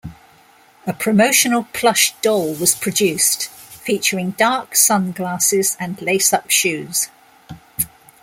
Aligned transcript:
A 0.87 0.93
promotional 0.93 1.67
plush 1.73 2.15
doll 2.23 2.55
was 2.55 2.73
produced, 2.73 3.49
featuring 3.49 4.31
dark 4.31 4.75
sunglasses 4.75 5.77
and 5.79 6.01
lace-up 6.01 6.49
shoes. 6.49 7.09